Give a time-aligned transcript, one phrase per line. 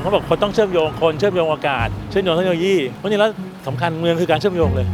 [0.00, 3.30] เขาบอกคนต้องเชื่อมโยงคนเชื่อมโยงอากาศเชื่อมโยงเทคโนโลยีเพราะฉะนั้นแล้ว
[3.66, 4.86] สำคัญเมืองคือการเชื่อมโยงเลย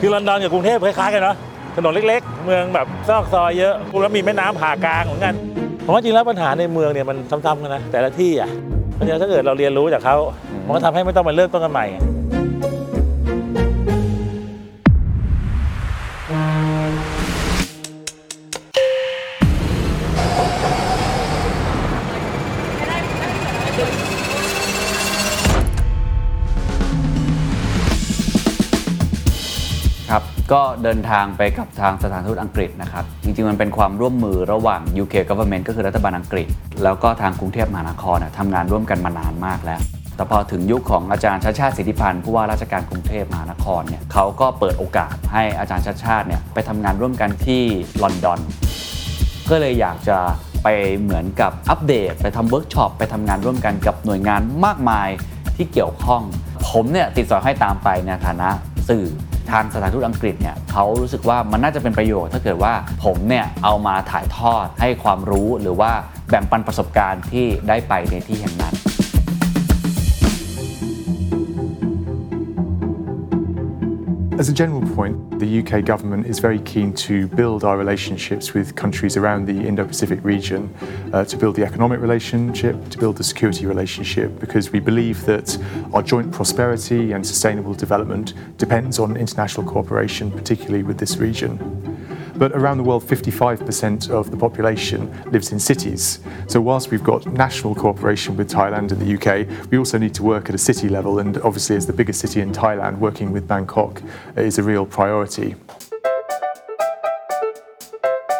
[0.00, 1.36] คือลอนดอนกับกรุงเทพคล้ายๆกันเนาะ
[1.76, 5.34] ถนนเล็ก ๆ เมืองแบบซอกซอยเยอะแล้วมีแม่น้ำผ่ากลางเหมือนกัน
[5.84, 8.50] ผมว่าจริงแล้วปัญหาในเมืองเนี่ยมันซ้ำๆกันนะแต่ละที่อะ
[8.94, 10.16] เพราะฉะนั้นถ้าเกิดเราเรียนรู้จากเขา
[10.66, 11.86] มันก็ทำให้ไม่ต้องมาเริ่มต้นกันใหม่
[30.52, 36.46] ก็เดินทางไปกับทางสถานทูตอังกฤษนะครับ จริงๆ มันเป็นความร่วมมือระหว่าง UK government ก็คือรัฐบาลอังกฤษ
[36.84, 39.80] แล้วก็ทางกรุงเทพมหานครน่ะทำงานร่วมกันมานานมากแล้ว
[40.16, 47.62] แต่พอถึงยุคของอาจารย์ชัชชาติสิทธิพันธุ์ผู้ว่าราชการกรุงเทพมหานครเนี่ยเขาก็เปิดโอกาสให้อาจารย์ชัชชาติเนี่ยไปทำงานร่วมกันที่
[48.02, 48.40] ลอนดอน
[49.50, 50.18] ก็เลยอยากจะ
[50.62, 50.68] ไป
[51.00, 55.08] เหมือนกับอัปเดต ไปทำเวิร์กช็อปไปทำงานร่วมกันกับหน่วยงานมากมาย
[55.56, 56.22] ที่เกี่ยวข้อง
[56.68, 58.48] ผมเนี่ยติดสอยให้ตามไปในฐานะ
[58.88, 59.04] สื่อ
[59.52, 65.90] ทางสถานทูตอังกฤษเนี่ยเขารู้สึกว่ามันน่าจะเป็นประโยชน์ ถ้าเกิดว่าผมเนี่ยเอามาถ่ายทอดให้ความรู้หรือว่า
[66.30, 68.74] แบ่งปันประสบการณ์ที่ได้ไปในที่แห่งนั้น
[74.38, 78.74] As a general point, the UK government is very keen to build our relationships with
[78.76, 80.74] countries around the Indo Pacific region,
[81.14, 85.56] uh, to build the economic relationship, to build the security relationship, because we believe that
[85.94, 92.51] our joint prosperity and sustainable development depends on international cooperation, particularly with this region But
[92.53, 94.99] around the world, 55% of the population
[95.31, 96.19] lives in cities.
[96.47, 99.29] So, whilst we've got national cooperation with Thailand and the UK,
[99.71, 101.19] we also need to work at a city level.
[101.19, 104.01] And obviously, as the biggest city in Thailand, working with Bangkok
[104.35, 105.49] is a real priority.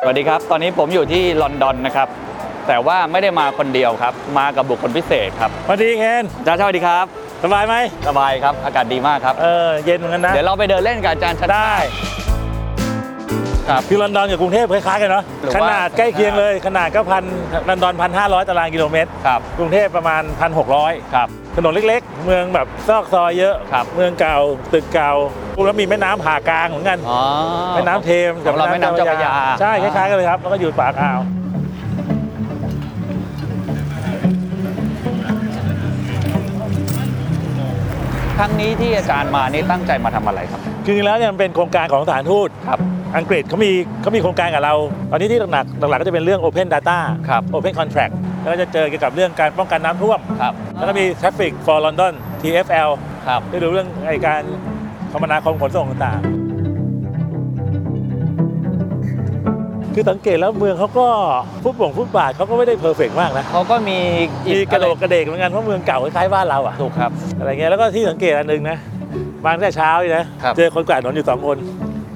[0.04, 2.08] สวัสดีครับ ตอนนี้ผมอยู่ที่ลอนดอนนะครับ
[2.68, 7.06] แต่ว่าไม่ได้มาคนเดียวครับ มากับบุคคลพิเศษครับ สวัสดีเคน อาจารย์สวัสดีครับ
[7.44, 7.76] สบายไหม
[8.08, 11.74] สบายครับ อากาศดีมากครับ เออเย็นเหมือนกันนะ เดี๋ยวเราไปเดินเล่นกับอาจารย์ชัด ได้
[13.69, 17.25] ครับคือลอนดอนกับกรุงเทพคล้ายๆกันเนาะหรือขว่านาดใกล้เคียงเลย ขนาดก็พัน
[17.69, 24.39] ลอนดอนพันห้าร้อยตารางกิโลเมตร ครับกรุงเทพประมาณพันหกร้อยครับ ถนนเล็กๆ เมืองแบบซอกซอยเยอะ ครับ เมืองเก่า
[24.73, 25.13] ตึกเก่า
[25.67, 27.21] แล้วมีแม่น้ำผ่ากลางเหมือนกัน อ๋อ
[27.75, 31.21] แม่น้ำเทมของเราแม่น้ำเจ้าพระยา ใช่คล้ายๆกันเลยครับแล้วก็อยู่ปากอ่าว
[38.37, 42.79] ครั้งนี้ที่อาจารย์มานี่ตั้งใจมาทำอะไรครับ คือจริงๆแล้วเนี่ยมันเป็นโครงการของสถานทูตครับ
[43.17, 43.71] อังกฤษเขามี
[44.03, 44.75] เขามีโครงการกับเรา
[45.11, 46.99] ตอนนี้ที่หนักๆหลักๆก็จะเป็นเรื่อง Open Data
[47.29, 52.91] ครับ Open Contract แล้วก็จะเจอเกี่ยวกับเรื่องการป้องกันน้ำท่วม ครับ แล้วก็มี Traffic for London TFL
[53.29, 54.43] ครับที่ดูเรื่องไอการ
[55.13, 56.46] คมนาคมขนส่งต่างๆ
[59.99, 61.07] คือสังเกตแล้วเมืองเขาก็
[61.63, 63.99] ฟุตบ่งฟุตบาทเขาก็ไม่ได้ perfect มากนะเขาก็มี
[64.55, 68.77] มีกระโดกกระเดกเหมือนกันเพราะเมืองเก่าคล้ายๆบ้านเราอะถูกครับอะไรเงี้ยแล้วก็ที่สังเกตอันหนึ่งนะ
[69.45, 71.57] มาตั้งแต่เช้าเลยนะครับ เจอคนกวาดถนนอยู่สองคน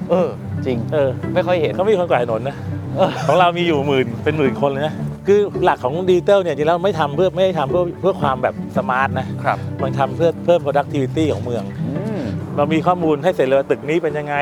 [0.09, 0.27] เออ
[0.65, 2.55] จริง เออไม่ค่อยเห็น เขามีคนกวาดถนนนะ
[2.97, 4.93] เออ ของเรามีอยู่หมื่นเป็นหมื่นคนเลยนะ
[5.27, 12.21] คือหลักของดิจิตอลเนี่ยจริงๆแล้วไม่ทำเพื่อไม่ได้ทำเพื่อเพื่อความแบบ smart นะครับมันทำเพื่อเพิ่ม productivity ของเมือง อืม
[12.55, 14.35] เรามีข้อมูลให้เสร็จเลยว่าตึกนี้เป็นยังไง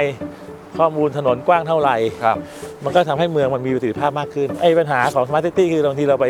[0.80, 2.38] ข้อมูลถนนกว้างเท่าไหร่ ครับ
[2.84, 6.26] มันก็ทำให้เมืองมันมีประสิทธิภาพมากขึ้น ไอ้ปัญหาของ smart city คือบางทีเราไป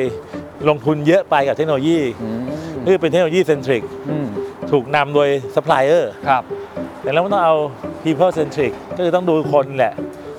[0.69, 2.41] ลงทุนเยอะไปกับเทคโนโลยีอืม
[2.85, 4.27] ที่เป็น technology centric อืม
[4.71, 6.43] ถูกนำโดยซัพพลายเออร์ครับ
[7.01, 7.55] แต่เราต้องเอา
[8.03, 9.93] people centric ก็คือต้องดูคนแหละ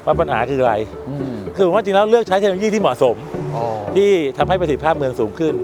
[0.04, 0.75] ว่าปัญหาคืออะไร
[1.09, 3.16] อืมคือผมว่าจริงแล้วเลือกใช้เทคโนโลยีที่เหมาะสม
[3.56, 3.65] อ๋อ
[3.97, 5.54] ที่ทำให้ประสิทธิภาพเมืองสูงขึ้น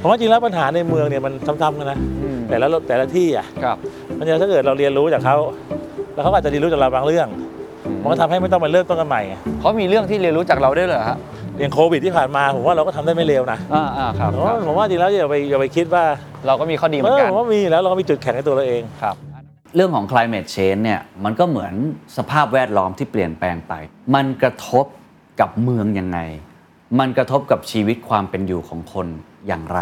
[0.00, 3.76] ผมว่าจริงแล้วปัญหาในเมืองเนี่ยมันซ้ำๆกันนะ อืมแต่ละแต่ละที่อะ ครับ
[4.18, 5.36] มันจะถ้าเกิดเราเรียนรู้จากเขา
[6.16, 7.28] แล้วเขาก็อาจจะเรียนรู้จากเราบางเรื่อง
[8.02, 11.18] มันก็ทำให้ไม่ต้องมาเริ่มต้นกันใหม่ไงเขามีเรื่องที่เรียนรู้จากเราได้วยเหรอฮะ
[11.58, 16.04] อย่างโควิดที่ผ่านมาผมว่าเราก็ทำได้ไม่เลวนะอ่าอ่าครับผมครัว่าบ ผมว่าจริงแล้วอย่าไปอย่าไปคิดว่า
[16.46, 19.16] เราก็มีข้อดีเหมืเออนอกันผมว่ามีแล้วเราก็มีจุดแข็งในตัวเราเอง ครับ
[19.74, 21.74] เรื่องของ climate change เนี่ยมันก็เหมือน
[22.16, 23.72] สภาพแวดล้อมที่เปลี่ยนแปลงไป
[24.14, 24.84] มันกระทบ
[25.40, 26.18] กับเมืองยังไง
[26.98, 29.06] มันกระทบกับชีวิตความเป็นอยู่ของคน
[29.46, 29.80] อย่างไร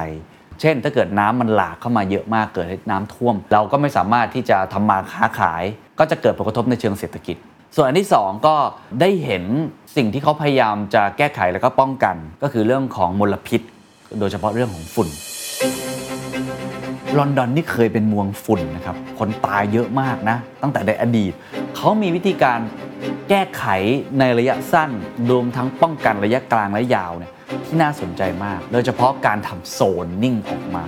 [0.60, 5.62] เช่น ถ้าเกิดน้ำมันหลากเข้ามาเยอะมากเกิดน้ำท่วม เราก็ไม่สามารถที่จะทำมาค้าขาย
[5.98, 7.36] ก็จะเกิดผลกระทบในเชิงเศรษฐกิจ
[7.77, 8.56] ส่วนอันที่สองก็
[9.01, 9.45] ได้เห็น
[9.97, 13.60] สิ่งที่เขาพยายามจะแก้ไขแล้วก็ป้องกัน ก็คือเรื่องของมลพิษ
[14.18, 15.09] โดยเฉพาะเรื่องของฝุ่น
[17.18, 21.33] ลอนดอนนี่เคยเป็นเมืองฝุ่นนะครับ คนตายเยอะมากนะ ตั้งแต่ในอดีต
[21.77, 22.59] เขามีวิธีการ
[23.28, 23.65] แก้ไข
[24.18, 24.91] ในระยะสั้น
[25.30, 27.33] รวมทั้งป้องกันระยะกลางและยาวเนี่ย
[27.66, 30.84] ที่น่าสนใจมาก โดยเฉพาะการทำโซนนิ่งออกมา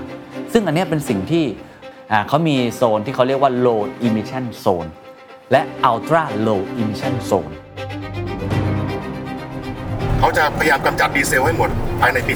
[0.53, 1.45] ซึ่งอันนี้เป็นสิ่งที่
[2.29, 4.89] เขามีโซนที่เขาเรียกว่า low emission zone
[5.53, 7.53] และ ultra low emission zone
[10.19, 11.71] เขาจะพยายามกำจัดดีเซลให้หมด
[12.01, 12.33] ภายในปี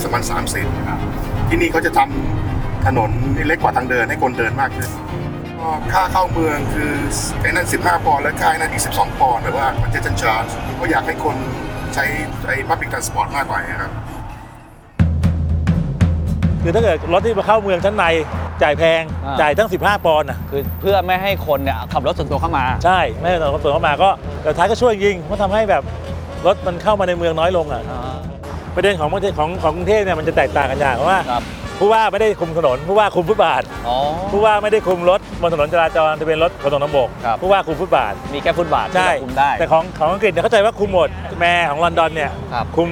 [0.72, 3.10] 2030 ที่นี่เขาจะทำถนน
[3.46, 4.90] เล็กกว่าทางเดินให้คนเดินมากขึ้น
[5.92, 6.92] ค่าเข้าเมืองคือ
[7.40, 10.46] ไอ้นั่น 15 ปอนด์และค่าไอ้นั่นอีก 12 ปอนด์แต่ว่ามันจะจันชาร์จ
[10.80, 11.36] ก็อยากให้คน
[11.94, 12.04] ใช้
[12.46, 13.92] ไอ้ public transport มากกว่าครับ
[16.62, 18.04] คือถ้าเกิดรถที่มาเข้าเมืองชั้นใน
[18.62, 24.10] จ่ายแพงอ่า จ่ายตั้ง 15 ปอนด์อะคือเพื่อไม่ให้คนเนี่ยขับรถส่วนตัวเข้ามา ใช่ไม่ให้ตอนเขาเปิดเข้ามาก็
[24.42, 25.82] แต่ท้ายก็ช่วยยิงเพราะทำให้แบบ
[26.46, 27.82] รถมันเข้ามาในเมืองน้อยลงอะ
[28.74, 31.42] ประเด็นของประเทศของของกรุงเทพเนี่ยมันจะแตกต่างกันอย่างเพราะว่าครับ
[31.78, 33.96] ผู้ว่าไม่ได้คุมถนนผู้ว่าคุมฟุตบาท อ๋อ
[34.32, 42.88] ผู้ว่าไม่ได้คุมรถบนถนนจราจรจะเป็นรถขนส่งทางบกครับ ผู้ว่าคุมฟุตบาท มีแค่ฟุตบาทที่ใช่เราคุมได้ แต่ของของอังกฤษเนี่ยเข้าใจว่าคุมหมด mayor ของลอนดอนเนี่ยครับ คุม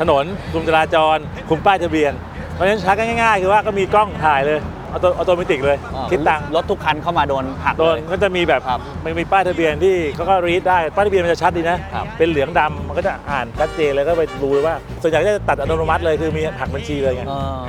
[0.00, 1.16] ถนน คุมจราจร
[1.48, 2.12] คุมป้ายทะเบียน
[2.60, 4.58] เพราะฉะนั้นชักง่ายๆ คือว่าก็มีกล้องถ่ายเลย
[4.92, 17.62] auto automatic เลยอ่าคิดตังค์รถทุกคันเข้ามาโดนหักโดนเลย ก็จะมีแบบครับมันมีป้ายทะเบียนที่เขาก็ read ได้ ป้ายทะเบียนมันจะชัดดีนะ ครับ เป็นเหลืองดำมันก็จะอ่านชัดเจนเลยก็ไปดูเลยว่า ส่วนใหญ่ก็จะตัดอัตโนมัติเลยคือมีหักบัญชีเลยไงอ่า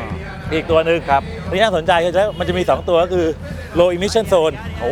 [0.54, 1.22] อีกตัวหนึ่งครับ
[1.52, 3.28] ที่น่าสนใจคือมันจะมี 2 ตัวก็คือ
[3.80, 4.92] low emission zone โอ้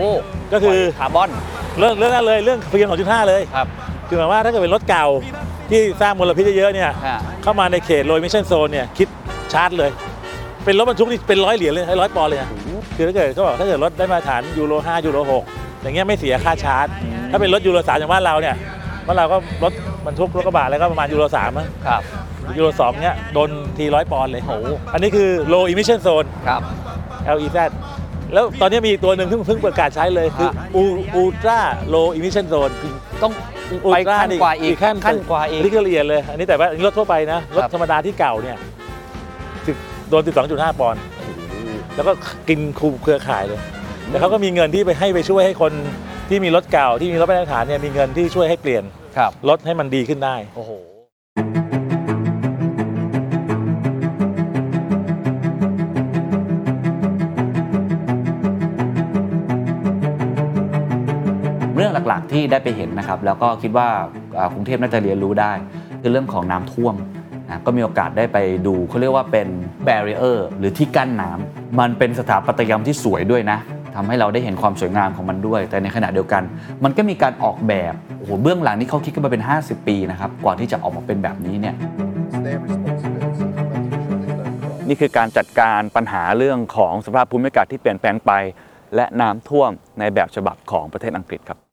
[0.54, 1.30] ก็คือ คาร์บอน
[1.78, 3.68] เรื่องเรื่องนั้นเลยเรื่อง PM 2.5 เลย ครับ
[4.07, 5.07] คือหมายว่าถ้าเกิดเป็นรถเก่า
[5.72, 9.07] ที่สร้างมลพิษเยอะๆเนี่ย ฮะเข้ามาในเขต low emission zone เนี่ยคิด
[9.54, 9.92] ชาร์จเลย
[10.66, 12.50] เป็นรถบรรทุกที่เป็นร้อยเหรียญเลยให้ร้อยปอนด์เลยนะ
[12.96, 15.18] คือถ้าเกิดเขาบอกถ้าเกิดรถได้มาตรฐานยูโร5ยูโร
[15.51, 16.88] 6อย่างเงี้ยไม่เสียค่าชาร์จ
[17.31, 18.56] ถ้าเป็นรถยูโร3อย่างบ้านเราเนี่ย
[19.07, 19.74] บ้านเราก็รถ
[20.06, 22.01] บรรทุกรถกระบะแล้วก็ประมาณยูโร3มั้งครับ
[22.57, 24.56] ยูโร2เนี่ยโดนทีร้อยปอนด์เลยโอ้
[24.94, 26.62] อันนี้คือ low emission zone ครับ
[27.38, 27.57] LEZ
[28.34, 30.66] แล้วตอนนี้มีอีกตัวหนึ่งเพิ่งเพิ่งประกาศใช้เลยคือฮะ
[31.19, 31.60] ultra
[31.94, 32.74] low emission zone
[33.24, 33.31] ต้อง
[33.94, 38.79] ไปขั้นกว่าอีกขั้นขั้นกว่าอีกนนี้ก็ละเอียดเลย อันนี้แต่ว่าอันนี้รถทั่วไปนะ รถครับธรรมดาที่เก่าเนี่ยสิบ
[40.09, 41.01] โดน 12.5 ปอนด์
[41.95, 42.13] แล้วก็
[42.50, 43.59] กินคูเครือข่ายเลย
[44.09, 45.71] แต่เขาก็มีเงินที่ไปให้ไปช่วยให้คน
[46.29, 48.83] ที่มีรถเก่าที่มีรถมาตรฐานเนี่ยมีเงินที่ช่วยให้เปลี่ยน
[49.17, 50.71] ครับรถให้มันดีขึ้นได้โอ้โห
[61.75, 63.89] เรื่องหลักๆที่ได้ไปเห็นนะครับ แล้วก็คิดว่า
[64.38, 65.51] อ่ากรุงเทพน่าจะเรียนรู้ได้
[66.01, 66.95] คือเรื่องของน้ำท่วม
[67.50, 68.38] นะก็มีโอกาสได้ไป
[68.68, 69.48] ดูเขาเรียกว่าเป็น
[69.88, 73.60] barrier หรือที่กั้นน้ำมันเป็นสถาปัตยกรรมที่สวยด้วยนะ
[73.96, 76.44] ทำให้เราได้เห็นความสวยงามของมันด้วย แต่ในขณะเดียวกัน
[76.84, 81.75] มันก็มีการออกแบบโอ้โหเบื้องหลังนี่เขาคิดกันมาเป็น 50 ปีนะครับกว่าที่จะออกมาเป็นแบบนี้เนี่ย
[84.88, 88.31] นี่คือการจัดการปัญหาเรื่องของสภาพภูมิอากาศที่เปลี่ยนแปลงไป
[88.95, 91.69] และน้ำท่วมในแบบฉบับของประเทศอังกฤษครับ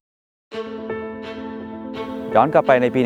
[2.39, 3.01] ย้อนกลับไปในปี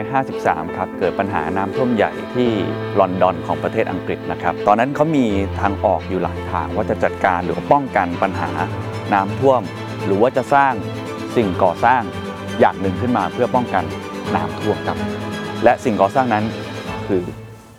[0.00, 2.50] 1953 ครับ เกิดปัญหาน้ำท่วมใหญ่ที่
[2.98, 5.26] ลอนดอนของประเทศอังกฤษนะครับ ตอนนั้นเขามี
[5.60, 8.50] ทางออกอยู่หลายทางว่าจะจัดการหรือว่าป้องกันปัญหา
[9.12, 9.60] น้ำท่วม
[10.06, 10.72] หรือว่าจะสร้าง
[11.36, 12.02] สิ่งก่อสร้าง
[12.60, 13.84] อย่างหนึ่งขึ้นมาเพื่อป้องกัน
[14.34, 14.98] น้ำท่วมครับ
[15.64, 16.44] และสิ่งก่อสร้างนั้น
[17.06, 17.22] คือ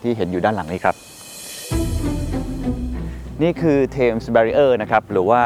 [0.02, 0.96] ที่เห็นอยู่ด้านหลังนี้ครับ
[3.42, 5.44] นี่คือ Thames Barrier นะครับ หรือว่า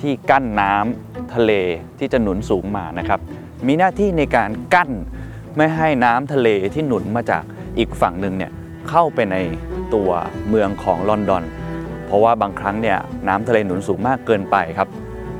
[0.00, 1.52] ที่กั้นน้ำทะเล
[1.98, 3.20] ที่จะหนุนสูงมานะครับ
[3.66, 4.90] มีหน้าที่ในการกั้น
[5.56, 7.44] ไม่ให้น้ำทะเลที่หนุนมาจาก
[7.78, 8.52] อีกฝั่งหนึ่งเนี่ย
[8.88, 9.36] เข้าไปใน
[9.94, 10.10] ตัว
[10.48, 11.44] เมืองของลอนดอน
[12.06, 14.88] เพราะว่าบางครั้งเนี่ยน้ำทะเลหนุนสูงมากเกินไปครับ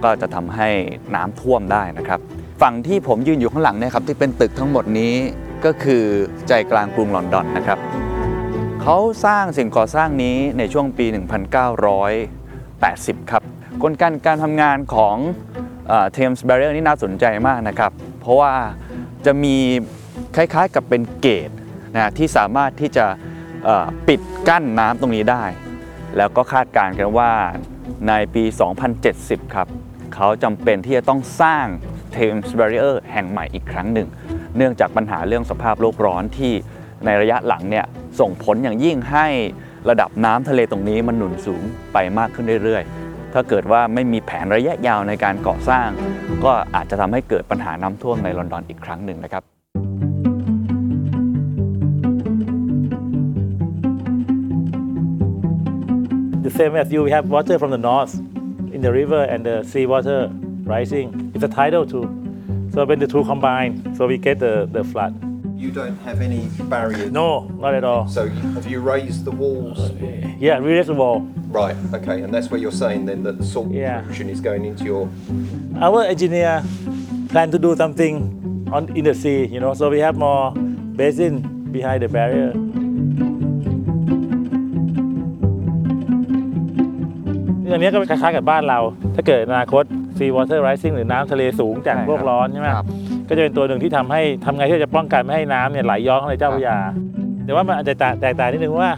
[0.05, 0.69] ก็จะทำให้
[1.15, 2.21] น้ำท่วมได้นะครับ
[2.63, 5.15] ฝั่งที่ผมยืนอยู่ข้างหลังเนี่ยครับที่เป็นตึกทั้งหมดนี้
[5.65, 6.05] ก็คือ
[6.49, 7.79] ใจกลางกรุงลอนดอนนะครับ
[8.83, 11.07] เขาสร้างสิ่งก่อสร้างนี้ในช่วงปี
[13.19, 13.43] 1980 ครับ
[13.83, 15.17] กลไกการทำงานของ
[16.13, 17.93] เทมส์แบร r เ e อร์นี่น่าสนใจมากนะครับ
[18.25, 18.55] เพราะว่า
[19.27, 19.57] จะมี
[20.37, 21.51] คล้ายๆกับเป็นเกต
[21.95, 23.07] นะที่สามารถที่จะ
[24.09, 25.45] ปิดกั้นน้ำตรงนี้ได้
[26.17, 27.31] แล้วก็คาดการณ์กันว่า
[28.09, 28.45] ในปี
[28.99, 29.69] 2070 ครับ
[30.15, 31.67] เขาจำเป็นที่จะต้องสร้าง
[32.15, 34.09] Thames Barrier แห่งใหม่อีกครั้งหนึ่ง
[34.57, 36.53] เนื่องจากปัญหาเรื่องสภาพโลกร้อนที่
[37.05, 37.87] ในระยะหลังเนี่ย
[38.21, 39.27] ส่งผลอย่างยิ่งให้
[39.91, 41.63] ระดับน้ำทะเลตรงนี้มันหนุนสูง
[41.93, 43.04] ไปมากขึ้นเรื่อยๆ
[43.35, 45.89] ถ้าเกิดว่าไม่มีแผนระยะยาวในการก่อสร้าง
[46.45, 49.43] ก็อาจจะทำให้เกิดปัญหาน้ำท่วมในลอนดอนอีกครั้งหนึ่งนะครับ
[56.43, 58.15] The same as you, we have water from the north
[58.75, 60.31] in the river and the sea water
[60.65, 61.33] rising.
[61.35, 62.05] It's a tidal too.
[62.73, 65.15] So when the two combine, so we get the, the flood.
[65.57, 67.11] You don't have any barriers.
[67.11, 68.07] No, not at all.
[68.09, 69.91] So you- have you raised the walls?
[70.39, 71.27] Yeah, we raise the wall.
[71.61, 71.77] Right.
[71.99, 72.17] Okay.
[72.25, 74.01] And that's where you're saying then that the salt Yeah.
[74.03, 75.03] pollution is going into your.
[75.87, 76.55] Our engineer
[77.33, 78.15] plan to do something
[78.75, 80.45] on in the sea, you know, so we have more
[81.01, 81.35] basin
[81.77, 82.53] behind the barrier.
[87.69, 88.79] อย่างนี้ก็คล้ายๆกับบ้านเรา
[89.15, 89.85] ถ้าเกิดอนาคต
[90.19, 92.87] sea water rising หรือน้ำทะเลสูงจากใช่ครับโลกร้อนใช่ไหมครับ
[93.29, 96.79] ก็จะเป็นตัวหนึ่งที่ทำให้ทำไงที่จะป้องกันไม่ให้น้ำเนี่ยไหลย้อนเข้าในเจ้าพระยา
[97.45, 98.91] แต่ว่ามันอาจจะแตกต่างนิดนึงว่า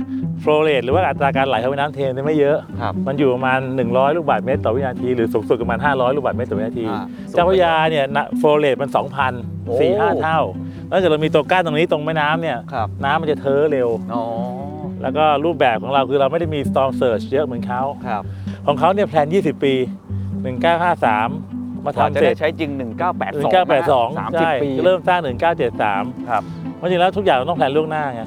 [0.46, 8.04] flow rate หรือว่าอัตราการไหลของแม่น้ำเทมส์เนี่ยไม่เยอะ ครับ มันอยู่ประมาณ 100 ลูกบาศก์เมตรต่อวินาที หรือสูงสุดประมาณ 500 ลูกบาศก์เมตรต่อวินาที อ่าเจ้าพระยาเนี่ย
[8.38, 8.90] flow rate มัน
[9.66, 10.40] โอ้ 2,000 4 5 เท่า
[10.88, 14.22] แล้วถ้าเกิดเรามีตัวกั้นตรงนี้ตรงแม่น้ำเนี่ย ครับน้ำมันจะเอ่อเร็ว อ๋อ
[15.02, 18.22] แล้วก็รูปแบบของเราคือเราไม่ได้มี storm surge เยอะเหมือนเขา ครับ
[18.66, 19.74] ของเขาเนี่ย plan 20 ปี
[20.58, 22.80] 1953 มาก่อนทำจะเสร็ได้จ ใช้จริง 1982
[23.44, 25.20] 1982สามใช่สิบปี เริ่มสร้าง
[25.74, 26.42] 1973 ครับ
[26.76, 28.22] เพราะจริงแล้วทุกอย่างมันต้องแพลนล่วงหน้าไง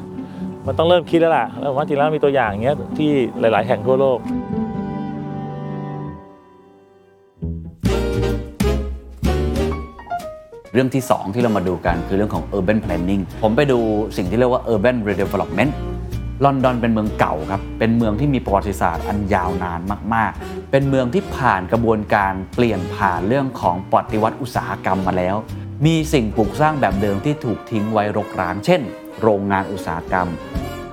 [0.67, 4.19] มันต้องเริ่มคิดแล้วล่ะแล้วผมว่าจริงแล้วมีตัวอย่างอย่างเงี้ยที่หลาย ๆ แห่งทั่วโลก
[10.73, 13.79] เรื่องที่ 2 ที่เรามาดูกันคือเรื่องของ urban planning ผมไปดู
[14.17, 15.71] สิ่งที่เรียกว่า urban redevelopment
[16.45, 19.81] ลอนดอนเป็นเมืองเก่าครับ เป็นเมืองที่มีประวัติศาสตร์อันยาวนาน
[20.13, 25.35] มาก ๆ เป็นเมืองที่ผ่านกระบวนการเปลี่ยนผ่านเรื่องของปฏิวัติอุตสาหกรรมมาแล้ว
[25.85, 28.81] มีสิ่งปลูกสร้างแบบเดิมที่ถูกทิ้งไว้รกร้าง เช่น
[29.21, 30.27] โรงงานอุตสาหกรรม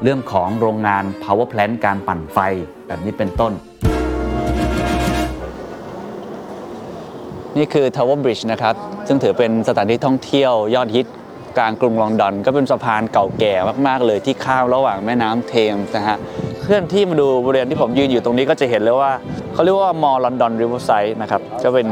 [0.03, 2.39] เรื่องของโรงงาน power plant การปั่นไฟ
[2.87, 3.53] แบบนี้เป็นต้น
[7.57, 8.75] นี่คือ Tower Bridge นะครับ
[9.09, 11.07] ซึ่งถือเป็นสถานที่ท่องเที่ยวยอดฮิต
[11.59, 13.55] กลางกรุงลอนดอน ก็เป็นสะพานเก่าแก่
[13.87, 16.19] มาก ๆ เลยที่ข้ามระหว่างแม่น้ำเทมส์นะฮะ
[16.63, 19.13] เคลื่อนที่มาดูบริเวณที่ผมยืนอยู่ตรงนี้ก็จะเห็นเลยว่า
[19.53, 21.87] เขาเรียกว่า More London Riverside นะครับจะเป็น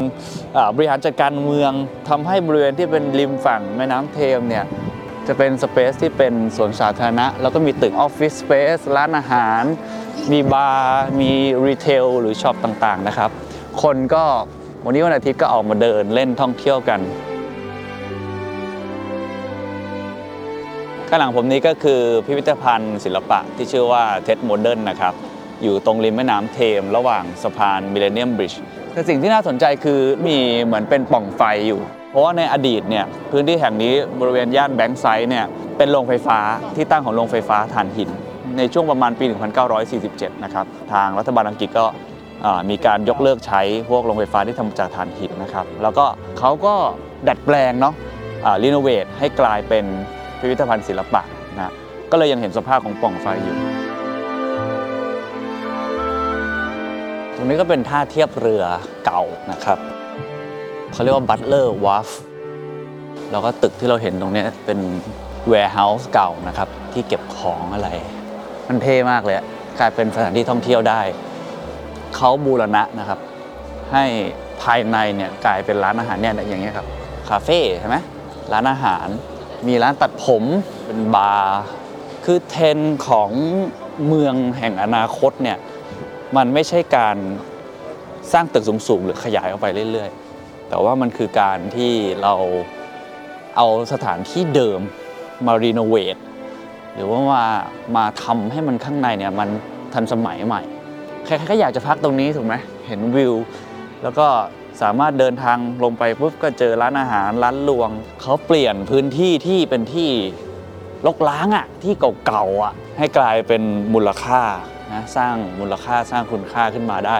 [0.75, 1.71] บริหารจัดการเมือง
[2.09, 4.63] ทำให้บริเวณที่เป็นริมฝั่งแม่น้ำเทมส์เนี่ย
[5.27, 9.63] จะเป็น space ที่เป็นสวนสาธารณะ แล้วก็มีตึกออฟฟิศ space ร้านอาหาร
[10.31, 11.31] มีบาร์มี
[11.65, 13.29] retail หรือ shop ต่างๆนะครับ
[13.83, 14.23] คนก็
[14.85, 16.99] วันนี้วันอาทิตย์ก็ออกมาเดินเล่นท่องเที่ยวกัน
[21.07, 25.13] ข้างหลังผมนี้ก็คือพิพิธภัณฑ์ศิลปะที่ชื่อว่า Tate Modern นะครับ
[25.63, 28.61] อยู่ตรงริมแม่น้ำเทมส์ระหว่างสะพาน Millennium Bridge
[28.93, 31.81] แต่สิ่งที่น่าสนใจคือมีเหมือนเป็นปล่องไฟอยู่
[32.15, 35.45] เพราะว่าในอดีตเนี่ยพื้นที่แห่งนี้บริเวณย่าน Bankside เนี่ย
[35.77, 36.39] เป็นโรงไฟฟ้า
[36.75, 38.09] ที่ตั้งของโรงไฟฟ้าถ่านหิน
[38.57, 39.25] ในช่วงประมาณปี
[39.85, 41.85] 1947 นะครับทางรัฐบาลอังกฤษก็
[42.69, 46.05] มีการยกเลิกใช้พวกโรงไฟฟ้าที่ทำจากถ่านหินนะครับแล้วก็
[46.39, 46.75] เขาก็
[47.27, 47.93] ดัดแปลงเนาะ
[48.63, 49.85] รีโนเวทให้กลายเป็น
[50.39, 51.21] พิพิธภัณฑ์ศิลปะ
[51.57, 51.73] นะ
[52.11, 53.57] ก็เลยยังเห็นสภาพของป่องไฟอยู่
[57.35, 58.63] ตรงนี้ก็เป็นท่าเทียบเรือ
[59.05, 59.79] เก่านะครับ
[60.95, 62.09] เขาเรียกว่า Butler Wharf
[63.31, 64.79] แล้วก็ตึกที่เราเห็นตรงนี้เป็น
[65.51, 67.89] warehouse เก่านะครับ ที่เก็บของอะไร
[68.67, 69.37] มันเท่มากเลย
[69.79, 71.01] กลายเป็นสถานที่ท่องเที่ยวได้
[72.15, 73.19] เขาบูรณะนะครับ
[73.91, 74.05] ให้
[74.61, 76.87] ภายในเนี่ยกลายเป็นร้านอาหารเนี่ยอย่างเงี้ยครับ
[77.29, 77.97] คาเฟ่ใช่ไหม
[78.53, 79.07] ร้านอาหาร
[79.67, 80.43] มีร้านตัดผม
[80.85, 81.59] เป็นบาร์
[82.25, 83.29] คือเทรนของ
[84.07, 85.57] เมืองแห่งอนาคตเนี่ย
[86.35, 87.17] มันไม่ใช่การ
[88.33, 90.24] สร้างตึกสูงๆ หรือขยายออกไปเรื่อยๆ
[90.75, 92.33] แต่ว่ามันคือการที่เรา
[93.57, 94.79] เอาสถานที่เดิม
[95.45, 96.17] มารีโนเวท
[96.93, 97.45] หรือว่ามา
[97.95, 99.49] มาทำให้มันข้างในเนี่ยมัน
[99.93, 100.61] ทันสมัยใหม่
[101.25, 102.53] ใครๆก็อยากจะพักตรงนี้ถูกไหม
[102.87, 103.33] เห็นวิว
[104.03, 104.27] แล้วก็
[104.81, 107.89] สามารถเดินทางลงไปปุ๊บก็เจอร้านอาหารร้านรวง
[108.21, 110.09] เขาเปลี่ยนพื้นที่ที่เป็นที่
[111.05, 111.93] รกร้างอะ่ะที่
[112.25, 113.63] เก่าๆอะให้กลายเป็น
[113.93, 114.41] มูลค่า
[114.93, 117.17] นะสร้างมูลค่าสร้างคุณค่าขึ้นมาได้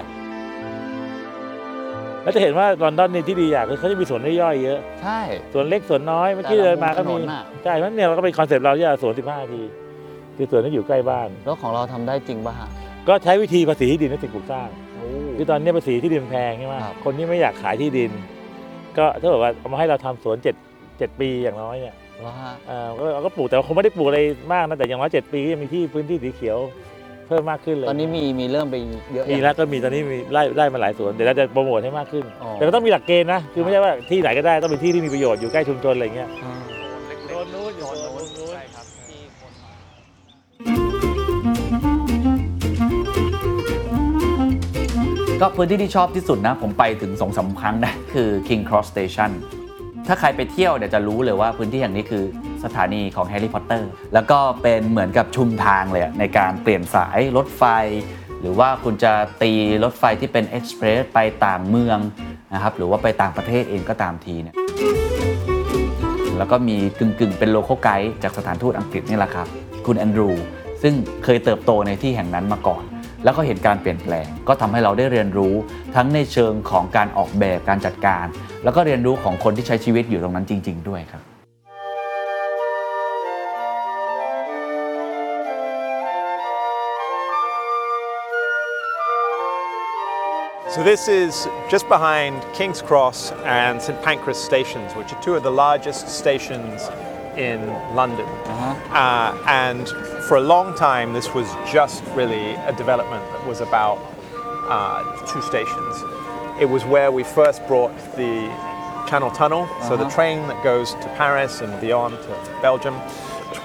[2.25, 5.20] แล้วจะเห็นว่าลอนดอนนี่ที่ดีอย่างคือเขาจะมีสวนย่อยๆเยอะใช่
[5.53, 9.63] สวนเล็กสวนน้อยเมื่อกี้แต่ละเดินมาก็มุมีมถนนน่ะ ใช่เพราะเนี่ยเราก็เป็นคอนเซปต์เราที่จะสวน 15นาที
[10.38, 12.70] คือสวนที่อยู่ใกล้บ้าน แล้วของเราทำได้จริงป่ะฮะ
[13.08, 14.67] ก็ใช้วิธีภาษีที่ดินในสิ่งปลูกสร้าง
[15.38, 18.12] คือตอนนี้ภาษีที่ดินแพงใช่ไหมครับ คนที่ไม่อยากขายที่ดิน
[18.98, 20.55] ก็ถ้าบอกว่าเอามาให้เราทำสวนเจ็ด
[20.98, 22.34] เจ็ดปีอย่างน้อยเนี่ยว่า
[22.67, 24.20] เอ่อก็เราก็ปลูกแต่ว่าคงไม่ได้ปลูกอะไร
[24.53, 26.58] มากนะแต่อย่างน้อยเจ็ดปีก็ยังมีที่พื้นที่สีเขียว
[27.27, 28.75] เพิ่มมากขึ้นเลย ตอนนี้มีมีเริ่มไป
[29.13, 36.53] เยอะมียังแล้วก็มีตอนนี้มีไล่ไล่มาหลายสวนเดี๋ยวเราจะโปรโมทให้มากขึ้นอ๋อแต่ก็ต้องมีหลักเกณฑ์นะ คือไม่ใช่ว่าที่ไหนก็ได้ต้องเป็นที่ที่มีประโยชน์อยู่ใกล้ชุมชนอะไรเงี้ยอ่า
[37.27, 39.51] โซนนู้นอยู่โซนนู้นใช่ครับที่คน
[45.41, 49.32] ก็พื้นที่ที่ชอบที่สุดนะ ผมไปถึงสองสามครั้งนะ คือ King Cross Station
[50.08, 52.24] ถ้าใครไปเที่ยวเดี๋ยวจะรู้เลยว่าพื้นที่แห่งนี้คือ
[52.65, 57.63] สถานีของแฮร์รี่พอตเตอร์แล้วก็เป็นเหมือนกับชุมทางเลยในการเปลี่ยนสายรถไฟ
[58.41, 59.51] หรือว่าคุณจะตี
[59.84, 62.00] รถไฟที่เป็น express ไปต่างเมือง
[62.53, 64.55] นะครับหรือว่าไปต่างประเทศเองก็ตามทีเนี่ย
[66.38, 69.48] แล้วก็มีกึ่งๆ เป็นโลโก้ไกด์จากสถานทูตอังกฤษนี่แหละครับ
[69.86, 70.29] คุณแอนดรู
[70.84, 70.93] ซึ่ง
[71.24, 72.84] เคยเติบโตในที่แห่งนั้นมาก่อน
[73.24, 75.53] แล้วก็เห็นการเปลี่ยนแปลง ก็ทำให้เราได้เรียนรู้
[75.95, 78.25] ทั้งในเชิงของการออกแบบการจัดการ
[78.63, 81.35] แล้วก็เรียนรู้ของคนที่ใช้ชีวิตอยู่ตรงนั้นจริง ๆ ด้วยครับ
[90.75, 95.41] So this is just behind King's Cross and St Pancras stations, which are two of
[95.41, 96.89] the largest stations
[97.38, 97.65] in
[97.96, 98.27] London.
[98.91, 99.88] Uh, and
[100.27, 104.00] for a long time, this was just really a development that was about
[104.67, 105.96] uh, two stations.
[106.60, 108.50] It was where we first brought the
[109.08, 113.00] Channel Tunnel, so the train that goes to Paris and beyond to Belgium.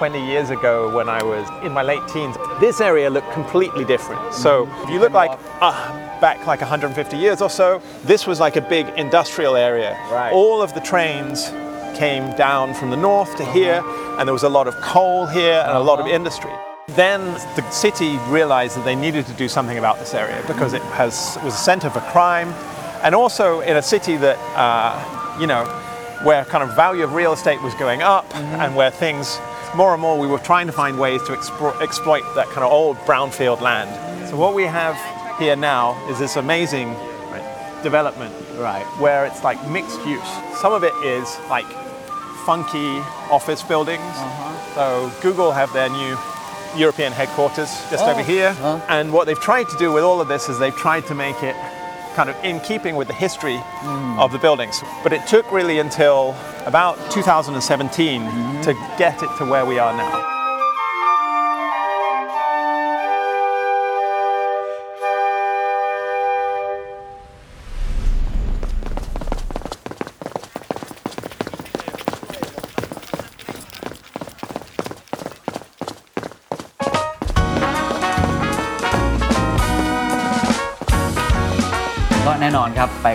[0.01, 4.33] 20 years ago, when I was in my late teens, this area looked completely different.
[4.33, 5.29] So if you look like
[5.61, 9.91] uh, back like 150 years or so, this was like a big industrial area.
[10.09, 10.33] Right.
[10.33, 11.49] All of the trains
[11.95, 13.83] came down from the north to here,
[14.17, 16.49] and there was a lot of coal here and a lot of industry.
[16.87, 17.23] Then
[17.55, 21.37] the city realized that they needed to do something about this area because it has
[21.43, 22.47] was a center for crime,
[23.03, 25.63] and also in a city that uh, you know
[26.23, 29.39] where kind of value of real estate was going up and where things
[29.75, 32.97] more and more we were trying to find ways to exploit that kind of old
[32.99, 33.89] brownfield land.
[34.29, 34.97] So what we have
[35.39, 36.89] here now is this amazing
[37.31, 38.85] right, development Right.
[38.99, 40.27] where it's like mixed use.
[40.59, 41.65] Some of it is like
[42.45, 42.99] funky
[43.31, 44.01] office buildings.
[44.01, 44.75] Uh-huh.
[44.75, 46.17] So Google have their new
[46.75, 48.55] European headquarters just over oh, here.
[48.87, 51.41] And what they've tried to do with all of this is they've tried to make
[51.43, 51.55] it
[52.15, 54.19] kind of in keeping with the history mm.
[54.19, 54.83] of the buildings.
[55.03, 58.61] But it took really until about 2017 mm-hmm.
[58.61, 60.40] to get it to where we are now.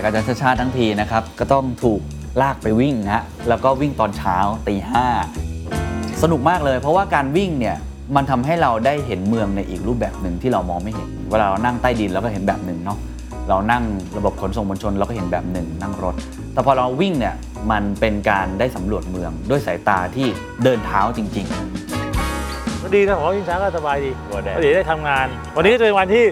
[0.06, 2.00] อนครับไปกับอาจารย์ชาติชาติทั้งทีนะครับ ก็ต้องถูก
[2.42, 4.36] ลากไปวิ่งฮะแล้วก็วิ่งตอนเช้า
[4.68, 5.06] ตีห้า
[6.22, 7.76] สนุกมากเลย เพราะว่าการวิ่งเนี่ย
[8.16, 12.98] มันทำให้เราได้เห็นเมืองในอีกรูปแบบหนึ่งที่เรามองไม่เห็น เวลาเรานั่งใต้ดินเราก็เห็นแบบหนึ่งเนาะ
[13.48, 13.82] เรานั่ง
[14.16, 16.14] ระบบขนส่งมวลชนเราก็เห็นแบบหนึ่งนั่งรถ
[16.52, 17.34] แต่พอเราวิ่งเนี่ย
[17.70, 20.26] มันเป็นการได้สำรวจเมืองด้วยสายตาที่
[20.64, 26.24] เดินเท้าจริงๆก็ดีนะผมว่ายิ่งช้าก็สบายดีก็เดี๋ยวได้ทำงาน วันนี้ก็จะเป็นวันที่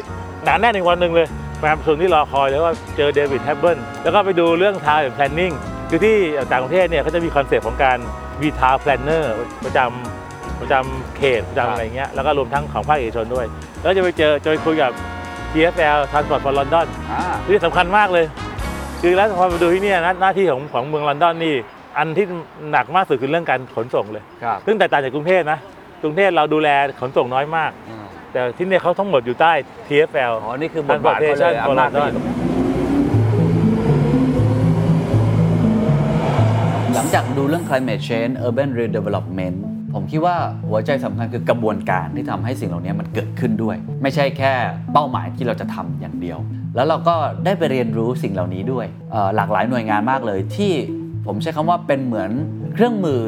[0.44, 5.52] หนาแน่นอีกวันหนึ่งเลย แฟนประชุมที่รอคอยแล้วก็เจอ David Halpern แล้วก็ไปดูเรื่อง town planning
[5.90, 6.16] คือที่
[6.52, 7.98] ต่างประเทศเนี่ยเขาจะมี concept ของการ
[8.42, 13.46] มี town planner ประจำประจำเขตประจำอะไรเงี้ยแล้วก็รวมทั้งของภาคเอกชนด้วย
[13.82, 14.90] แล้วจะไปเจอจะไปคุยกับ
[15.52, 16.86] TFL Transport for London
[17.46, 18.26] ที่สำคัญมากเลย
[19.00, 21.54] คือแล้วพอมาดูที่เนี่ยนะหน้าที่ของของเมืองลอนดอนนี่
[21.98, 22.26] อันที่
[22.70, 25.58] หนักมากสุดคือเรื่องการขนส่งเลยครับซึ่งแตกต่างจากกรุงเทพนะ
[26.02, 26.68] กรุงเทพเราดูแล
[27.00, 27.70] ขนส่งน้อยมาก
[28.34, 29.52] แต่ที่เนี่ยเขาทั้งหมดอยู่ใต้
[29.88, 32.36] TFL อ๋อ นี่คือบทบาทเขาเลย Transportation for อำนาจเขาอ London ยู่ตรงนั้น
[36.94, 39.56] หลังจากดูเรื่อง climate change urban redevelopment
[39.94, 40.36] ผมคิดว่า
[40.68, 44.52] หัวใจสำคัญคือกระบวนการที่ทำให้สิ่งเหล่านี้มันเกิดขึ้นด้วย ไม่ใช่แค่
[44.92, 46.38] เป้าหมายที่เราจะทำอย่างเดียว
[46.74, 50.72] แล้วเราก็ได้ไปเรียนรู้สิ่งเหล่านี้ด้วยเอ่อหลากหลายหน่วยงานมากเลยที่
[51.26, 52.30] ผมใช้คำว่าเป็นเหมือน
[52.74, 53.20] เครื่องมือ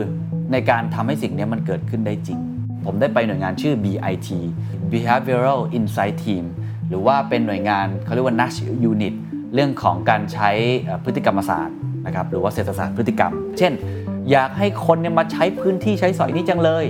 [0.53, 2.39] ในการทำให้สิ่งนี้มันเกิดขึ้นได้จริง
[2.87, 4.29] ผมได้ไปหน่วยงานชื่อ BIT
[4.93, 6.45] Behavioral Insight Team
[6.89, 8.59] หรือว่าเป็นหน่วยงานเขาเรียกว่า Nash
[8.91, 9.15] Unit
[9.55, 10.51] เรื่องของการใช้
[11.05, 13.73] พฤติกรรมศาสตร์นะครับหรือว่าเศรษฐศาสตร์พฤติกรรม เช่น
[14.31, 16.85] อยากให้คนเนี่ยมาใช้พื้นที่ใช้สอยนี้จังเลย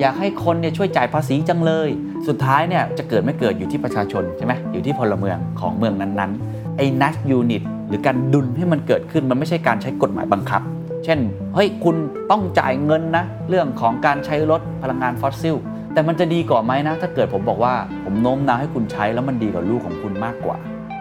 [0.00, 1.88] อยากให้คนเนี่ยช่วยจ่ายภาษีจังเลย
[2.28, 10.62] สุดท้ายเนี่ยจะเกิดไม่เกิดอยู่ที่ประชาชนใช่ไหมอยู่ที่พลเมืองของเมืองนั้นๆไอ้ Nash Unit หรือการดุนให้มันเกิดขึ้นมันไม่ใช่การใช้กฎหมายบังคับ
[11.05, 11.19] เช่น
[11.55, 11.95] เฮ้ย คุณ
[12.31, 15.55] ต้องจ่ายเงินนะ เรื่องของการใช้รถพลังงานฟอสซิล
[15.93, 20.57] แต่มันจะดีกว่าไหมนะ ถ้าเกิดผมบอกว่าผมโน้มน้าวให้คุณใช้แล้วมันดีกับลูกของคุณมากกว่า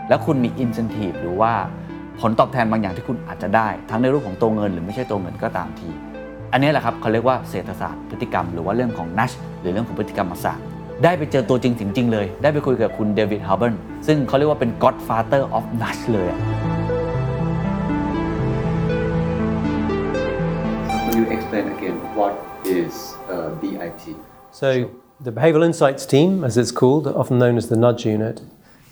[0.08, 1.52] แล้วคุณมีอินเซนティブหรือว่า
[2.20, 5.88] ผลตอบแทนบางอย่างที่คุณอาจจะได้ ทั้งในรูปของตัวเงินหรือไม่ใช่ตัวเงินก็ตามที
[6.52, 10.64] อันนี้แหละครับเขาเรียกว่าเศรษฐศาสตร์พฤติกรรม หรือว่าเรื่องของนัชหรือเรื่องของพฤติกรรมศาสตร์
[11.04, 13.74] ได้ไปเจอตัวจริงจริง ๆ เลย ได้ไปคุยกับคุณเดวิดฮาร์เบิล
[14.06, 16.38] ซึ่งเขาเรียกว่าเป็น godfather of Nash เลยอะ
[21.53, 22.33] explain again what
[22.65, 24.15] is uh, BIT?
[24.51, 24.89] So,
[25.19, 28.41] the Behavioural Insights Team, as it's called, often known as the Nudge Unit,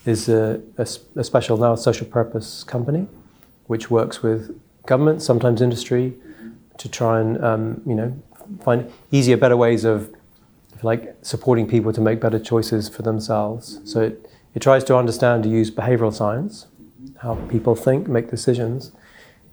[0.06, 0.62] is a
[1.24, 3.08] special now social purpose company
[3.68, 6.14] which works with government, sometimes industry,
[6.78, 8.14] to try and um, you know
[8.64, 10.14] find easier, better ways of,
[10.84, 13.80] like, supporting people to make better choices for themselves.
[13.86, 16.68] So it, it tries to understand to use behavioural science,
[17.22, 18.92] how people think, make decisions,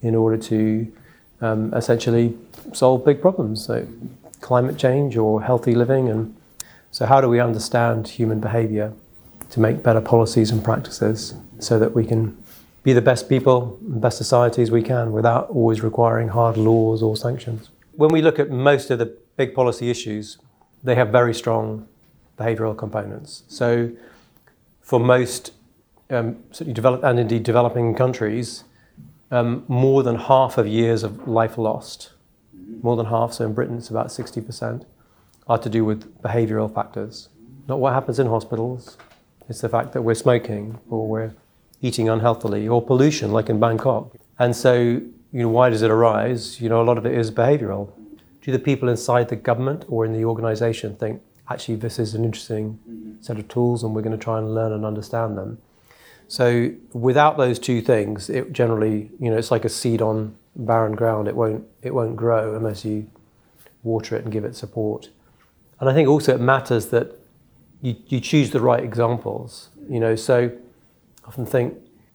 [0.03, 0.93] in order to
[1.41, 2.37] um, essentially
[2.73, 3.87] solve big problems, so
[4.41, 6.09] climate change or healthy living.
[6.09, 6.37] And
[6.91, 8.93] so, how do we understand human behavior
[9.51, 12.37] to make better policies and practices so that we can
[12.83, 17.17] be the best people, and best societies we can without always requiring hard laws or
[17.17, 17.71] sanctions?
[17.93, 20.39] When we look at most of the big policy issues,
[20.85, 21.87] they have very strong
[22.39, 23.43] behavioral components.
[23.49, 23.91] So,
[24.81, 25.53] for most
[26.11, 28.65] um, certainly developed and indeed developing countries,
[29.31, 32.13] um, more than half of years of life lost
[32.83, 34.85] more than half, so in Britain it's about 60%,
[35.47, 37.29] are to do with behavioral factors.
[37.67, 38.97] Not what happens in hospitals,
[39.49, 41.35] it's the fact that we're smoking or we're
[41.81, 44.15] eating unhealthily or pollution, like in Bangkok.
[44.39, 46.61] And so, you know, why does it arise?
[46.61, 47.93] You know, a lot of it is behavioral.
[48.43, 52.25] Do the people inside the government or in the organization think, actually, this is an
[52.25, 52.79] interesting
[53.21, 55.59] set of tools and we're going to try and learn and understand them?
[56.29, 60.95] So without those two things, it generally, you know, it's like a seed on barren
[60.95, 61.27] ground.
[61.27, 63.11] It won't, it won't grow unless you
[63.83, 65.09] water it and give it support.
[65.81, 67.19] And I think also it matters that
[67.81, 69.71] you, you choose the right examples.
[69.89, 70.51] You know, so
[71.25, 71.75] I often think,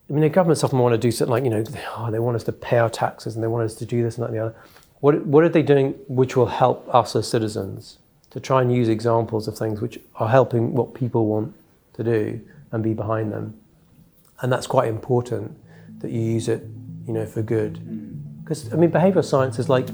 [0.09, 1.63] I mean, the governments often want to do something like, you know,
[1.97, 4.17] oh, they want us to pay our taxes and they want us to do this
[4.17, 4.55] and that and the other.
[4.99, 7.97] What, what are they doing which will help us as citizens
[8.29, 11.53] to try and use examples of things which are helping what people want
[11.93, 12.39] to do
[12.71, 13.59] and be behind them?
[14.41, 15.57] And that's quite important
[15.99, 16.61] that you use it,
[17.07, 17.79] you know, for good.
[18.43, 19.87] Because I mean, behavioral science is like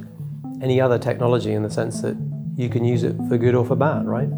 [0.61, 2.17] any other technology in the sense that
[2.55, 4.31] you can use it for good or for bad, right?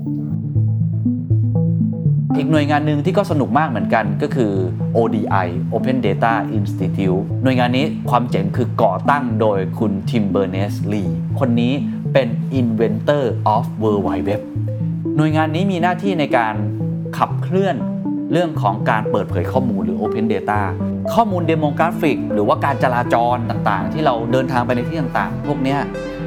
[2.37, 4.53] อีกหน่วยงานหนึ่งที่ก็สนุกมากเหมือนกันก็คือ
[4.97, 11.04] ODI Open Data Institute หน่วยงานนี้ความเจ๋งคือก่อตั้งโดยคุณ Tim Berners-Lee
[11.39, 11.73] คนนี้
[12.13, 12.27] เป็น
[12.59, 13.23] Inventor
[13.55, 14.41] of World Wide Web
[15.17, 16.55] หน่วยงานนี้มีหน้าที่ในการ
[17.17, 17.75] ขับเคลื่อน
[18.32, 20.62] เรื่องของการเปิดเผยข้อมูลหรือ Open Data
[21.13, 25.78] ข้อมูล demographic หรือว่าการจราจรต่างๆ ที่เราเดินทางไปในที่ต่างๆ พวกนี้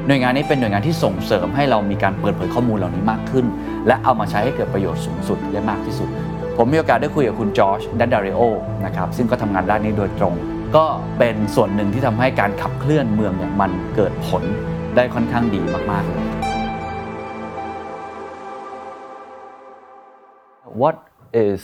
[0.07, 3.47] หน่วยงานนี้เป็นหน่วยงานที่ส่งเสริมให้เรามีการเปิดเผยข้อมูลเหล่านี้มากขึ้น
[3.87, 6.09] และเอามาใช้ให้เกิดประโยชน์สูงสุดและมากที่สุด
[6.57, 8.41] ผมมีโอกาสได้คุยกับคุณจอร์จดันดาริโอ
[8.85, 10.35] นะครับซึ่งก็ทำงานด้านนี้โดยตรง
[10.77, 10.87] ก็
[11.19, 14.43] เป็นส่วนหนึ่งที่ทำให้การขับเคลื่อนเมืองเนี่ยมันเกิดผล
[14.97, 16.25] ได้ค่อนข้างดีมากๆเลย
[20.81, 20.97] What
[21.47, 21.63] is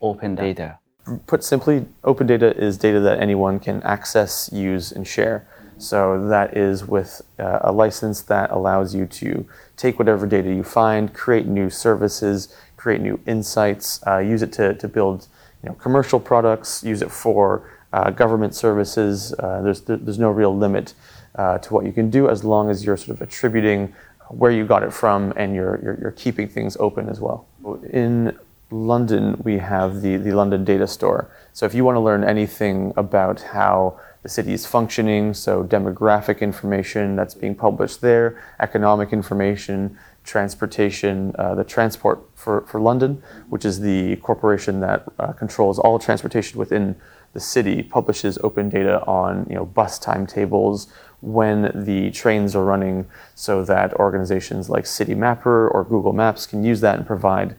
[0.00, 0.78] open data
[1.26, 5.48] Put simply, open data is data that anyone can access, use, and share.
[5.78, 10.64] So that is with uh, a license that allows you to take whatever data you
[10.64, 15.28] find, create new services, create new insights, uh, use it to, to build
[15.62, 19.32] you know, commercial products, use it for uh, government services.
[19.38, 20.94] Uh, there's, there's no real limit
[21.36, 23.94] uh, to what you can do as long as you're sort of attributing
[24.30, 27.46] where you got it from and you're, you're, you're keeping things open as well.
[27.92, 28.36] In
[28.70, 31.30] London, we have the, the London Data Store.
[31.52, 36.40] So if you want to learn anything about how the city is functioning, so demographic
[36.40, 43.64] information that's being published there, economic information, transportation, uh, the Transport for, for London, which
[43.64, 46.94] is the corporation that uh, controls all transportation within
[47.32, 50.88] the city, publishes open data on you know bus timetables,
[51.20, 56.62] when the trains are running, so that organizations like City Mapper or Google Maps can
[56.62, 57.56] use that and provide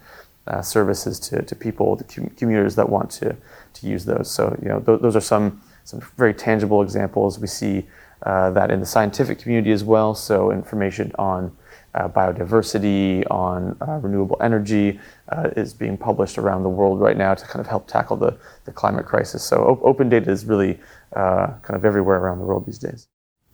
[0.50, 3.36] uh, services to, to people, the com- commuters that want to,
[3.74, 4.30] to use those.
[4.32, 7.40] So, you know, th- those are some, some very tangible examples.
[7.40, 7.88] We see
[8.24, 10.14] uh, that in the scientific community as well.
[10.16, 11.56] So, information on
[11.96, 17.34] uh, biodiversity, on uh, renewable energy uh, is being published around the world right now
[17.34, 19.44] to kind of help tackle the, the climate crisis.
[19.44, 20.80] So, o- open data is really
[21.16, 23.08] uh, kind of everywhere around the world these days.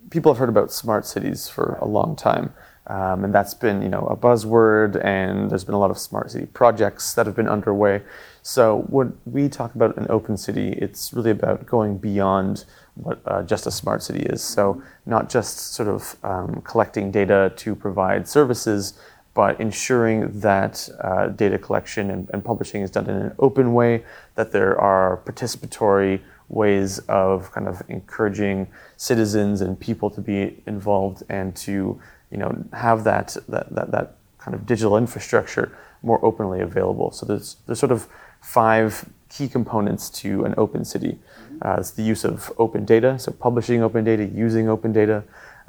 [0.10, 2.54] People have heard about smart cities for a long time.
[2.88, 6.32] Um, and that's been, you know, a buzzword, and there's been a lot of smart
[6.32, 8.04] city projects that have been underway.
[8.44, 13.42] So when we talk about an open city, it's really about going beyond what uh,
[13.44, 14.44] just a smart city is.
[14.44, 18.94] So not just sort of um, collecting data to provide services,
[19.34, 24.04] but ensuring that uh, data collection and, and publishing is done in an open way,
[24.36, 31.24] that there are participatory ways of kind of encouraging citizens and people to be involved
[31.30, 32.00] and to
[32.32, 37.12] you know, have that, that, that, that kind of digital infrastructure more openly available.
[37.12, 38.08] So there's, there's sort of
[38.42, 41.18] five key components to an open city.
[41.62, 45.24] Uh, it's the use of open data, so publishing open data, using open data,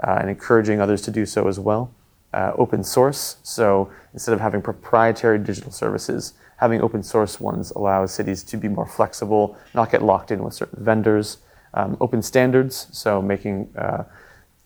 [0.07, 1.91] uh, and encouraging others to do so as well.
[2.35, 8.13] Uh, open source, so instead of having proprietary digital services, having open source ones allows
[8.13, 11.39] cities to be more flexible, not get locked in with certain vendors.
[11.73, 14.05] Um, open standards, so making uh,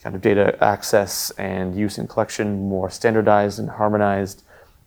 [0.02, 4.42] kind of data access and use and collection more standardized and harmonized.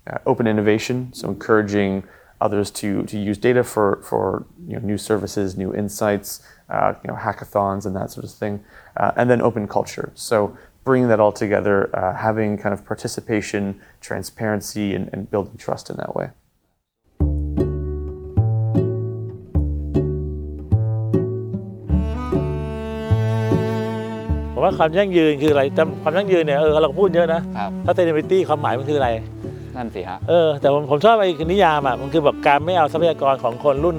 [0.05, 2.03] Uh, open innovation, so encouraging
[2.41, 7.07] others to, to use data for, for you know, new services, new insights, uh, you
[7.07, 8.61] know, hackathons and that sort of thing.
[8.97, 13.79] Uh, and then open culture, so bringing that all together, uh, having kind of participation,
[14.01, 16.29] transparency, and, and building trust in that way.
[24.63, 29.09] ว่าความยั่งยืนคืออะไรจำความยั่งยืนเนี่ยเออเราพูดเยอะนะครับ sustainability ความหมายมันคืออะไร
[29.75, 33.97] นั่นสิฮะ เออแต่ผมผมชอบไอ้นิยามอะมันคือแบบการไม่เอาทรัพยากรของคนรุ่น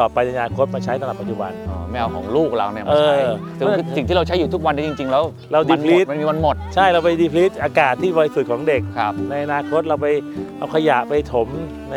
[0.00, 10.06] ต่อไปในอนาคตมาใช้ตลอดปัจจุบัน อ๋อไม่เอาของลูกเราเนี่ยมาใช้เออซึ่งสิ่งที่เราใช้อยู่ทุกวันนี้จริง ๆ แล้วเรามันหมด deplete มันมีวันหมด ใช่เราไปดีพลิตอากาศที่บริสุทธิ์ของเด็ก ครับ ในอนาคตเราไป
[10.58, 11.48] เอาขยะไปถม
[11.92, 11.96] ใน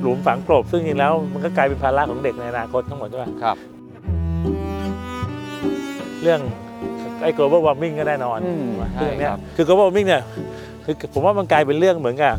[0.00, 3.56] หลุมฝังกลบ ซึ่งจริงแล้วมันก็กลายเป็นภาระของเด็กในอนาคตทั้งหมดใช่ไหมครับ
[6.22, 6.40] เรื่อง
[7.24, 10.22] ไอ้ global warming ก็แน่นอนอืมใช่เรื่องเนี้ยครับ คือ global warming เนี่ย
[10.84, 12.34] คือผมว่ามันกลายเป็นเรื่องเหมือนกับ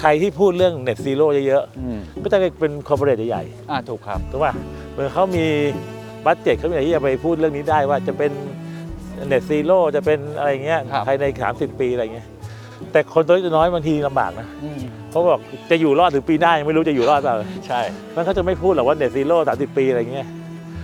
[0.00, 4.52] ใครที่พูดเรื่อง net zero เยอะอืมๆก็จะเป็น corporate ใหญ่อ่าถูกครับ ๆถูกป่ะ
[4.90, 5.44] เหมือนเขามี
[6.24, 8.32] budget เขามีอะไรที่จะไปพูดเรื่องนี้ได้ว่าจะเป็น
[9.30, 12.26] net zero จะเป็นอะไรเงี้ยครับ ภายใน 30 ปีอะไรเงี้ย
[12.92, 15.40] แต่คนตัวเล็กตัวน้อยบางทีลำบากนะอืมเขาบอก
[15.70, 17.34] จะอยู่รอดถึงปีหน้ายังไม่รู้จะอยู่รอดเปล่า
[17.66, 17.80] ใช่
[18.14, 20.26] มันเขาจะไม่พูดหรอกว่า net zero 30ปีอะไรเงี้ย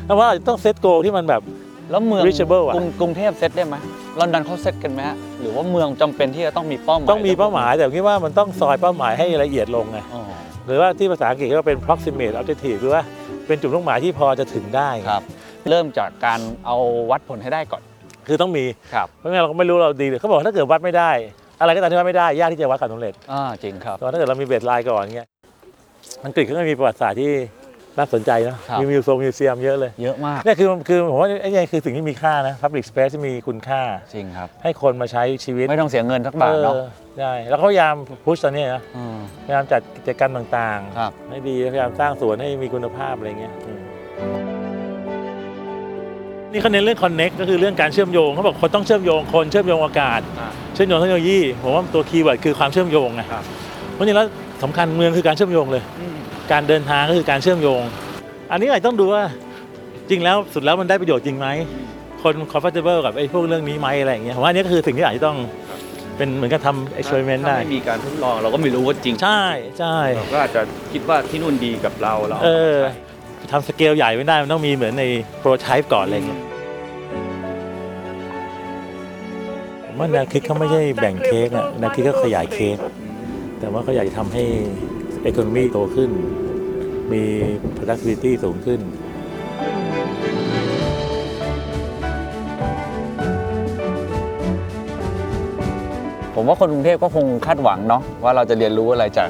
[0.06, 1.42] แต่ว่าต้อง set goal ที่มันแบบ
[1.90, 3.76] แล้วเมือง reachable อะ กรุงกรุงเทพเซตได้ไหม
[4.18, 10.22] ลอนดอนเขาเซตกันไหมฮะหรือว่าเมืองจำเป็นที่จะต้องมีเป้าหมายต้องมีเป้าหมายแต่ผมคิดว่ามันต้องซอยเป้าหมายให้ละเอียดลงไงอ๋อ
[10.66, 13.02] หรือว่าที่ภาษาอังกฤษก็เป็น proximate objective คือว่า
[13.46, 15.22] เป็นจุดมุ่งหมายที่พอจะถึงได้ ครับ
[15.70, 16.76] เริ่มจากการเอา
[17.10, 17.82] วัดผลให้ได้ก่อน
[18.28, 21.10] คือต้องมี ครับเพราะงั้นเราก็ไม่รู้เราดีเลยเขาบอกถ้าเกิดวัดไม่ได้
[21.60, 25.28] อะไรก็ตามที่วัดไม่ได้ยากที่จะวัดความสำเร็จอ่าจริงครับ แต่ว่าถ้าเกิดเรามีเบสไลน์ก่อนเงี้ย
[26.24, 27.32] อังกฤษเขาก็มีประวัติศาสตร์ที่
[27.98, 33.80] น่าสนใจนะครับมี muse museum เยอะเลย เยอะมากเนี่ยคือคือผมว่าไอ้เนี่ยคือสิ่งที่มีค่านะ Public Space ที่มีคุณค่า
[34.14, 36.86] จริงครับ ให้คนมาใช้ชีวิต ไม่ต้องเสียเงินสักบาทเนาะออ
[37.18, 38.82] ใช่แล้วเขาพยายาม push ตอนนี้นะ
[39.16, 43.80] มพยายามจัดกิจกรรมต่างครับๆให้ดีพยายามสร้างสวนให้มีคุณภาพอะไรเงี้ยอืม
[46.52, 50.20] นี่เขาเน้นเรื่อง connect ก็คือเรื่องการเชื่อมโยงเขาบอกคนต้องเชื่อมโยงคนเชื่อมโยงอากาศ
[50.74, 53.22] เชื่อมโยงเทคโนโลยีผมว่าตัว keyword คือความเชื่อมโยงไง
[53.94, 54.26] เพราะฉะนั้นแล้ว
[54.62, 55.82] สำคัญเมืองคือการเชื่อมโยงเลย
[56.52, 57.82] การเดินทางก็คือการเชื่อมโยง
[58.50, 59.24] อันนี้อาจต้องดูว่า
[60.10, 61.46] จริงแล้วสุดแล้วมันได้ประโยชน์จริงไหม
[62.22, 65.38] คน comfortable กับไอ้พวกเรื่องนี้ไหมอะไรอย่างเงี้ยผมว่าอันนี้ก็คือสิ่งที่อาจจะต้อง
[66.16, 69.42] เป็นเหมือนกับทำ experiment ได้ถ้าไม่มีการทดลองเราก็ไม่รู้ว่าจริงใช่
[69.78, 70.60] ใช่เราก็อาจจะ
[70.92, 72.76] คิดว่าที่นู่นดีกับเราเราเออ
[73.50, 75.04] ทำสเกลใหญ่ไม่ได้มันต้องมีเหมือนใน
[75.38, 76.40] โปรโตไทป์ก่อนอะไรเงี้ย
[79.84, 82.76] ผมว่าแนวคิดเขาไม่ใช่แบ่งเค้กอะแนวคิดเขาขยายเค้ก
[83.60, 84.44] แต่ว่าเขาอยากจะทำให้
[85.26, 86.10] economy โตขึ้น
[87.12, 87.22] มี
[87.76, 88.80] productivity สูงขึ้น
[96.34, 99.28] ผมว่าคนกรุงเทพก็คงคาดหวังเนาะว่าเราจะเรียนรู้อะไรจาก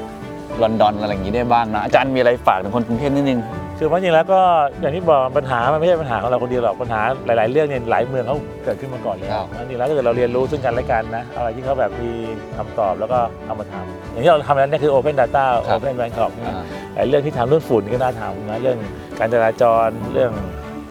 [0.61, 3.39] ลอนดอนอะไรอย่างนี้ได้บ้างนะ อาจารย์มีอะไรฝากถึงคนกรุงเทพนิดนึง
[3.81, 4.41] คือเพราะจริงแล้วก็
[4.81, 12.11] อย่างที่บอกปัญหามันไม่ใช่ปัญหาของเราคนเดียวหรอกปัญหาหลาย ๆ เรื่องเนี่ยหลายเมืองเขาเกิดขึ้นมาก่อนแล้วครับอันนี้แล้วถ้าเกิดเราเรียนรู้ซึ่งกันและกันนะอะไรที่เขาแบบมี
[12.57, 16.63] คำตอบแล้วก็เอามาทำอย่างที่เราทำแล้วเนี่ยคือ Open Data Open Bangkok อ่า
[16.95, 18.77] หลายเรื่องที่ทำเรื่องฝุ่นก็น่าทำนะเรื่อง
[19.19, 20.31] การจราจรเรื่อง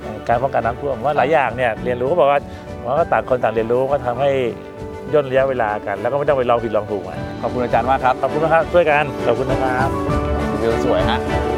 [0.01, 2.40] เอ่อการป้องกันน้ำท่วมว่าหลายอย่างเนี่ยเรียนรู้ก็บอกว่า
[2.85, 4.31] ว่าก็ต่างคนต่างเรียนรู้ก็ทำให้
[5.14, 9.88] ย่นระยะเวลากัน แล้วก็ไม่ต้องไปลองผิดลองถูกไว้ขอบคุณอาจารย์มากครับขอบคุณนะครับช่วยกันขอบคุณนะครับ
[10.61, 11.18] วิวสวยฮะ